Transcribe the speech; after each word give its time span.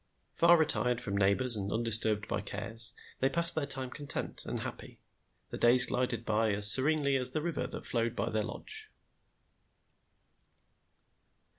Far 0.33 0.57
retired 0.57 0.99
from 0.99 1.15
neighbors 1.15 1.55
and 1.55 1.71
undisturbed 1.71 2.27
by 2.27 2.41
cares,' 2.41 2.95
they 3.19 3.29
passed 3.29 3.53
their 3.53 3.67
time 3.67 3.91
content 3.91 4.47
and 4.47 4.61
happy. 4.61 4.99
The 5.49 5.59
days 5.59 5.85
glided 5.85 6.25
by 6.25 6.53
as 6.53 6.71
serenely 6.73 7.15
as 7.17 7.29
the 7.29 7.41
river 7.43 7.67
that 7.67 7.85
flowed 7.85 8.15
by 8.15 8.31
their 8.31 8.41
lodge. 8.41 8.89